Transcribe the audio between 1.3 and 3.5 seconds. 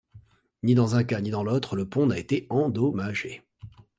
l'autre le pont n'a été endommagé.